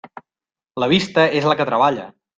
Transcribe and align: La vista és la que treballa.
La 0.83 0.87
vista 0.95 1.27
és 1.41 1.49
la 1.53 1.57
que 1.61 1.69
treballa. 1.73 2.13